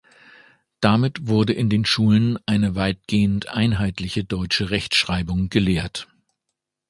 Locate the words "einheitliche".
3.49-4.23